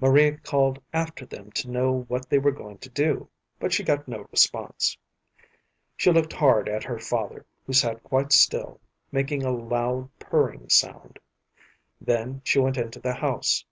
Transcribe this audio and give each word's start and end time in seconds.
Maria 0.00 0.36
called 0.36 0.82
after 0.92 1.24
them 1.24 1.50
to 1.52 1.70
know 1.70 2.04
what 2.08 2.28
they 2.28 2.38
were 2.38 2.50
going 2.50 2.76
to 2.76 2.90
do, 2.90 3.30
but 3.58 3.72
she 3.72 3.82
got 3.82 4.06
no 4.06 4.28
response. 4.30 4.98
She 5.96 6.12
looked 6.12 6.34
hard 6.34 6.68
at 6.68 6.84
her 6.84 6.98
father, 6.98 7.46
who 7.66 7.72
sat 7.72 8.02
quite 8.02 8.32
still, 8.32 8.82
making 9.10 9.44
a 9.44 9.50
loud 9.50 10.10
purring 10.18 10.68
sound. 10.68 11.18
Then 12.02 12.42
she 12.44 12.58
went 12.58 12.76
into 12.76 13.00
the 13.00 13.14
house. 13.14 13.64